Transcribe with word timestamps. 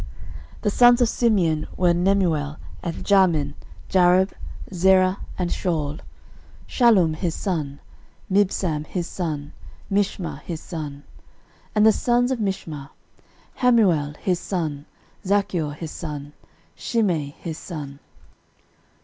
13:004:024 0.53 0.61
The 0.61 0.69
sons 0.71 1.01
of 1.01 1.09
Simeon 1.09 1.67
were, 1.77 1.93
Nemuel, 1.93 2.57
and 2.81 3.05
Jamin, 3.05 3.53
Jarib, 3.87 4.31
Zerah, 4.73 5.19
and 5.37 5.51
Shaul: 5.51 5.99
13:004:025 6.67 6.67
Shallum 6.67 7.15
his 7.17 7.35
son, 7.35 7.79
Mibsam 8.31 8.85
his 8.87 9.05
son, 9.07 9.53
Mishma 9.91 10.41
his 10.43 10.59
son. 10.59 10.91
13:004:026 10.93 11.03
And 11.75 11.85
the 11.85 11.91
sons 11.91 12.31
of 12.31 12.39
Mishma; 12.39 12.89
Hamuel 13.59 14.17
his 14.17 14.39
son, 14.39 14.87
Zacchur 15.23 15.73
his 15.75 15.91
son, 15.91 16.33
Shimei 16.75 17.35
his 17.39 17.59
son. 17.59 17.99